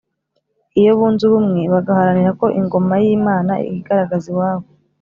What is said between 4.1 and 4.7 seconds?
iwabo,